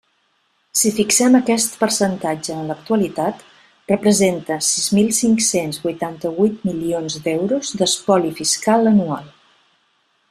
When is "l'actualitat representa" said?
2.71-4.57